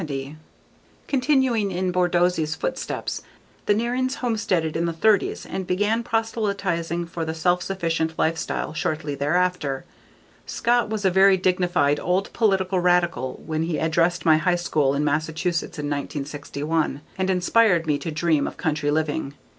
Continuing 1.07 1.69
in 1.69 1.91
Borsodi's 1.91 2.55
footsteps, 2.55 3.21
the 3.67 3.75
Nearings 3.75 4.15
homesteaded 4.15 4.75
in 4.75 4.85
the 4.85 4.93
thirties 4.93 5.45
and 5.45 5.67
began 5.67 6.01
proselytizing 6.01 7.05
for 7.05 7.23
the 7.23 7.35
self 7.35 7.61
sufficient 7.61 8.17
life 8.17 8.35
style 8.35 8.73
shortly 8.73 9.13
thereafter. 9.13 9.85
Scott 10.47 10.89
was 10.89 11.05
a 11.05 11.11
very 11.11 11.37
dignified 11.37 11.99
old 11.99 12.33
political 12.33 12.79
radical 12.79 13.43
when 13.45 13.61
he 13.61 13.77
addressed 13.77 14.25
my 14.25 14.37
high 14.37 14.55
school 14.55 14.95
in 14.95 15.03
Massachusetts 15.05 15.77
in 15.77 15.85
1961 15.85 17.01
and 17.19 17.29
inspired 17.29 17.85
me 17.85 17.99
to 17.99 18.09
dream 18.09 18.47
of 18.47 18.57
country 18.57 18.89
living. 18.89 19.35